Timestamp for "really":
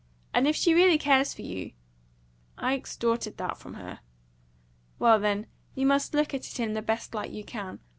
0.73-0.97